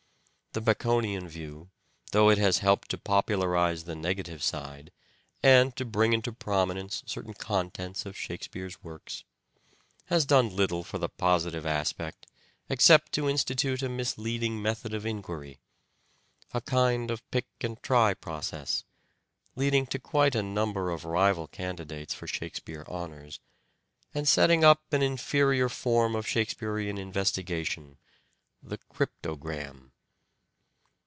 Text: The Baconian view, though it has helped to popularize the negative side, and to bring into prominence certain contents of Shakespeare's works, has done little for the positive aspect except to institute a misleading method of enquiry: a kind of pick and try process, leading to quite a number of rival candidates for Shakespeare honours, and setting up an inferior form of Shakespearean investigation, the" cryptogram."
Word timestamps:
The 0.53 0.59
Baconian 0.59 1.29
view, 1.29 1.69
though 2.11 2.29
it 2.29 2.37
has 2.37 2.57
helped 2.57 2.89
to 2.89 2.97
popularize 2.97 3.85
the 3.85 3.95
negative 3.95 4.43
side, 4.43 4.91
and 5.41 5.73
to 5.77 5.85
bring 5.85 6.11
into 6.11 6.33
prominence 6.33 7.03
certain 7.05 7.33
contents 7.33 8.05
of 8.05 8.17
Shakespeare's 8.17 8.83
works, 8.83 9.23
has 10.07 10.25
done 10.25 10.53
little 10.53 10.83
for 10.83 10.97
the 10.97 11.07
positive 11.07 11.65
aspect 11.65 12.27
except 12.67 13.13
to 13.13 13.29
institute 13.29 13.81
a 13.81 13.87
misleading 13.87 14.61
method 14.61 14.93
of 14.93 15.05
enquiry: 15.05 15.61
a 16.53 16.59
kind 16.59 17.11
of 17.11 17.23
pick 17.31 17.47
and 17.61 17.81
try 17.81 18.13
process, 18.13 18.83
leading 19.55 19.85
to 19.87 19.99
quite 19.99 20.35
a 20.35 20.43
number 20.43 20.89
of 20.91 21.05
rival 21.05 21.47
candidates 21.47 22.13
for 22.13 22.27
Shakespeare 22.27 22.83
honours, 22.89 23.39
and 24.13 24.27
setting 24.27 24.65
up 24.65 24.91
an 24.91 25.01
inferior 25.01 25.69
form 25.69 26.13
of 26.13 26.27
Shakespearean 26.27 26.97
investigation, 26.97 27.97
the" 28.61 28.77
cryptogram." 28.93 29.87